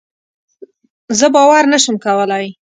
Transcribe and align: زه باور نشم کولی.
زه 1.17 1.27
باور 1.35 1.63
نشم 1.73 1.95
کولی. 2.05 2.47